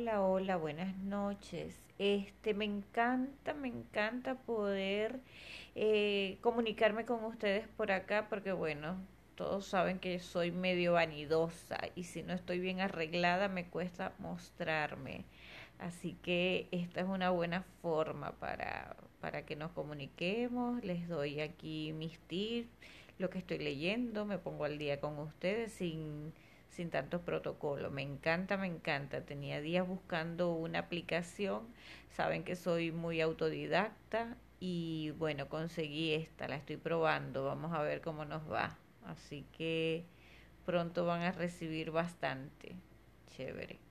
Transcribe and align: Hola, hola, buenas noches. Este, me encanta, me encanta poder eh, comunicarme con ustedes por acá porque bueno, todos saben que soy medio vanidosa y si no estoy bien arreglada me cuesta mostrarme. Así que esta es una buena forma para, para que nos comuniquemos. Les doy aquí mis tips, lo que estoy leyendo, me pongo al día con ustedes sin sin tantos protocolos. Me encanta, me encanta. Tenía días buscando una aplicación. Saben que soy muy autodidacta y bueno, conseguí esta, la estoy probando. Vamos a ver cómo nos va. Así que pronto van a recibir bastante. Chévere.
Hola, 0.00 0.22
hola, 0.22 0.56
buenas 0.56 0.96
noches. 0.96 1.78
Este, 1.98 2.54
me 2.54 2.64
encanta, 2.64 3.52
me 3.52 3.68
encanta 3.68 4.34
poder 4.34 5.20
eh, 5.74 6.38
comunicarme 6.40 7.04
con 7.04 7.22
ustedes 7.22 7.68
por 7.68 7.92
acá 7.92 8.26
porque 8.30 8.52
bueno, 8.52 8.96
todos 9.34 9.66
saben 9.66 9.98
que 9.98 10.18
soy 10.18 10.52
medio 10.52 10.94
vanidosa 10.94 11.76
y 11.94 12.04
si 12.04 12.22
no 12.22 12.32
estoy 12.32 12.60
bien 12.60 12.80
arreglada 12.80 13.48
me 13.48 13.66
cuesta 13.66 14.14
mostrarme. 14.20 15.26
Así 15.78 16.16
que 16.22 16.68
esta 16.70 17.02
es 17.02 17.06
una 17.06 17.28
buena 17.28 17.64
forma 17.82 18.32
para, 18.32 18.96
para 19.20 19.44
que 19.44 19.54
nos 19.54 19.70
comuniquemos. 19.72 20.82
Les 20.82 21.08
doy 21.08 21.40
aquí 21.40 21.92
mis 21.92 22.18
tips, 22.20 22.70
lo 23.18 23.28
que 23.28 23.36
estoy 23.36 23.58
leyendo, 23.58 24.24
me 24.24 24.38
pongo 24.38 24.64
al 24.64 24.78
día 24.78 24.98
con 24.98 25.18
ustedes 25.18 25.72
sin 25.72 26.32
sin 26.70 26.90
tantos 26.90 27.20
protocolos. 27.22 27.92
Me 27.92 28.02
encanta, 28.02 28.56
me 28.56 28.66
encanta. 28.66 29.24
Tenía 29.24 29.60
días 29.60 29.86
buscando 29.86 30.52
una 30.52 30.80
aplicación. 30.80 31.66
Saben 32.10 32.44
que 32.44 32.56
soy 32.56 32.92
muy 32.92 33.20
autodidacta 33.20 34.36
y 34.60 35.10
bueno, 35.18 35.48
conseguí 35.48 36.14
esta, 36.14 36.48
la 36.48 36.56
estoy 36.56 36.76
probando. 36.76 37.44
Vamos 37.44 37.72
a 37.72 37.82
ver 37.82 38.00
cómo 38.00 38.24
nos 38.24 38.50
va. 38.50 38.76
Así 39.06 39.44
que 39.56 40.04
pronto 40.64 41.04
van 41.06 41.22
a 41.22 41.32
recibir 41.32 41.90
bastante. 41.90 42.76
Chévere. 43.36 43.89